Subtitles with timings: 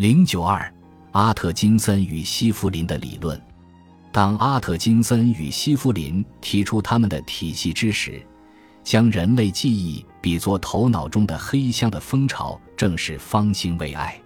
[0.00, 0.72] 零九二，
[1.12, 3.38] 阿特金森与西弗林的理论。
[4.10, 8.18] 当阿特金森与西弗林提出他们的体系之时，
[8.82, 14.18] 将人类记忆比作头脑中的黑箱的风潮，正是方兴未艾。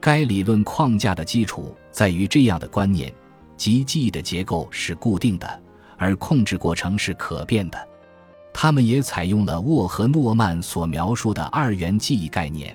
[0.00, 3.12] 该理论框架的基础在于这样的观念：
[3.54, 5.62] 即记忆的结构是固定的，
[5.98, 7.78] 而控制过程是可变的。
[8.50, 12.74] 他们也采用了沃和诺曼所描述的二元记忆概念。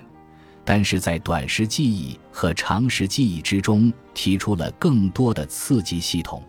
[0.70, 6.42] 但是在短时记忆和长时记忆之中，提出了更多的刺激系统。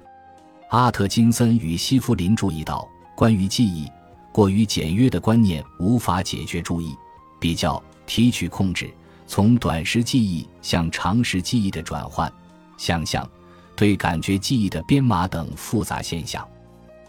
[0.72, 2.86] 阿特金森与西弗林注意到，
[3.16, 3.90] 关于记忆
[4.34, 6.94] 过于简约的观念无法解决注意、
[7.40, 8.94] 比较、提取、控制
[9.26, 12.30] 从短时记忆向长时记忆的转换、
[12.76, 13.26] 想象、
[13.74, 16.46] 对感觉记忆的编码等复杂现象。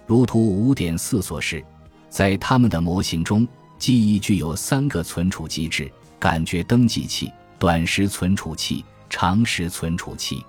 [0.06, 1.60] 如图五点四所示，
[2.08, 3.44] 在他们的模型中，
[3.80, 5.90] 记忆具有三个存储机制。
[6.20, 10.44] 感觉登记器、短时存储器、长时存储器，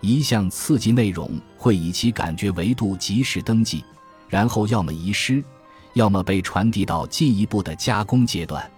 [0.00, 3.84] 一项刺激内容会以其感觉维度及时登记，
[4.28, 5.42] 然后要么遗失，
[5.94, 8.68] 要么被传递到进一步的加工阶段。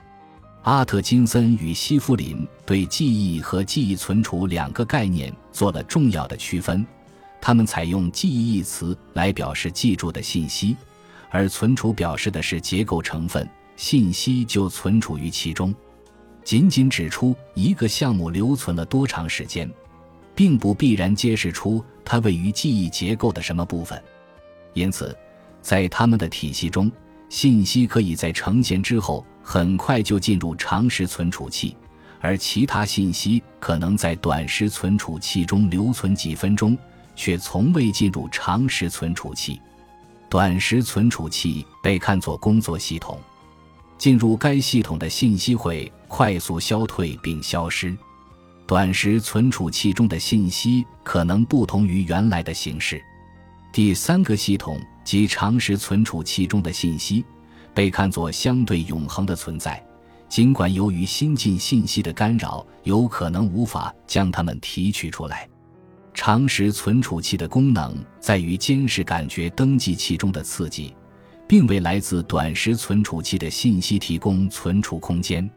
[0.64, 6.86] 阿特金森与西弗林对记忆和记忆存储两个概念做了重要的区分，
[7.40, 10.76] 他们采用记忆一词来表示记住的信息，
[11.30, 15.74] 而存储表示的是结构成分，信息就存储于其中。
[16.48, 19.70] 仅仅指出一个项目留存了多长时间，
[20.34, 24.02] 并不必然揭示出它位于记忆结构的什么部分。
[24.72, 25.14] 因此，
[25.60, 26.90] 在他们的体系中，
[27.28, 31.76] 信息可以在呈现之后很快就进入长时存储器，
[32.18, 36.74] 而其他信息可能在短时存储器中留存几分钟，
[37.14, 39.60] 却从未进入长时存储器。
[40.30, 43.20] 短时存储器被看作工作系统。
[43.98, 47.96] 进入该系统的信息会快速消退并消失，
[48.66, 53.00] 短时存储器中的信息可能不同于原来的形式。
[53.72, 57.24] 第三个系统即长时存储器中的信息，
[57.72, 59.80] 被看作相对永恒的存在，
[60.28, 65.48] 尽管由于新进信息的干扰，有可能无法将它们提取出来。
[66.14, 70.92] 长时存储器的功能在于监视感觉登记器中的刺激。
[71.48, 75.50] 并为来自短时存储器的信息提供存储空间。